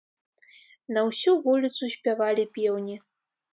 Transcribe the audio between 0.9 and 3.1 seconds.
На ўсю вуліцу спявалі пеўні.